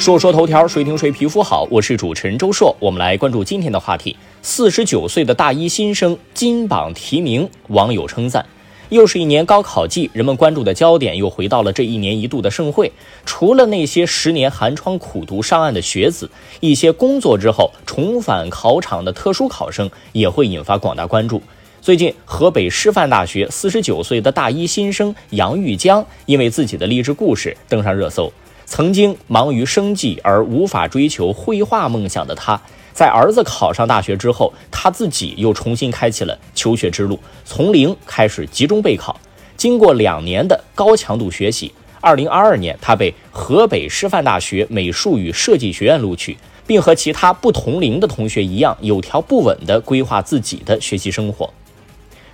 [0.00, 1.68] 说说头条，谁听谁皮肤好。
[1.70, 8.46] 我是主持人周硕，我们来关注今天的话题：四十九岁的大一新生金榜题名，网友称赞。
[8.88, 12.90] 又是一年高考季，人们关注的焦点又回到了这一年一度的盛会。
[13.26, 16.30] 除了那些十年寒窗苦读上岸的学子，
[16.60, 21.42] 一些工作之后重返考场的特殊考生也会引发广大关注。
[21.82, 28.32] 最近，河北师范大学四十九岁的大一新生杨玉江，因为自己的励志故事登上热搜。
[28.70, 32.62] 曾经忙于生计而无法追求绘画梦想的他，
[32.92, 39.18] 在儿子考上大学之后，他自己又重新开启了求学之路，从零开始集中备考。
[39.56, 51.52] 经过两年的高强度学习，二零二二年他被河北师范大学美术与设计学院录取，并和其他不同龄的同学一样，有条不紊地规划自己的学习生活。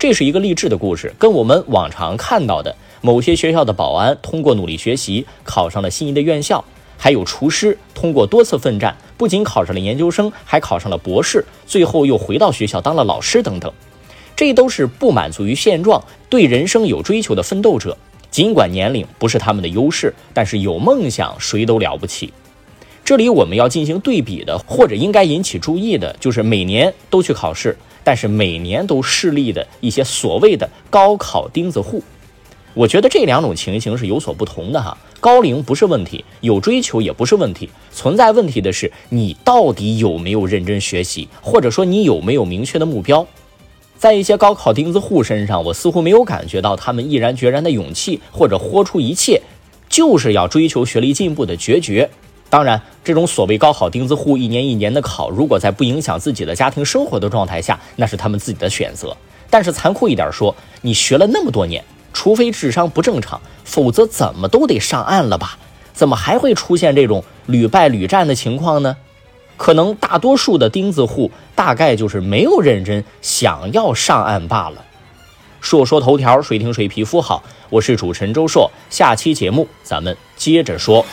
[0.00, 2.74] 这是一个励志的故事，跟我们往常看到的。
[3.02, 6.64] 某些学校的保安通过努力学习考上了心仪的院校，
[6.96, 13.70] 还有厨师通过多次奋战，不仅考上了研究生，还考上了博士，最后又回到学校当了老师等等。
[14.34, 17.94] 这都是不满足于现状、对人生有追求的奋斗者。
[18.30, 22.32] 尽管年龄不是他们的优势，但是有梦想谁都了不起。
[23.10, 32.00] 这里我们要进行对比的，或者应该引起注意的，就是每年都去考试，但是每年都失利的一些所谓的高考钉子户。
[32.72, 43.26] 我觉得这两种情形是有所不同的哈，高龄不是问题，有追求也不是问题，存在问题的是你到底有没有认真学习，或者说你有没有明确的目标。
[43.98, 49.42] 在一些高考钉子户身上，我似乎没有感觉到他们毅然决然的勇气，或者豁出一切
[49.88, 52.08] 就是要追求学历进步的决绝。
[52.50, 59.16] 当然，这种所谓高考钉子户一年一年的考，如果在不影响自己的家庭生活的状态下，那是他们自己的选择。
[59.48, 61.82] 但是残酷一点说，你学了那么多年。
[62.12, 65.56] 除非智商不正常，否则怎么都得上岸了吧？
[65.92, 68.96] 怎么还会出现这种屡败屡战的情况呢？
[69.56, 74.84] 可能大多数的钉子户大概就是没有认真想要上岸罢了。
[75.60, 77.44] 说说头条，谁听谁皮肤好。
[77.68, 81.06] 我是主持人周硕，下期节目咱们接着说。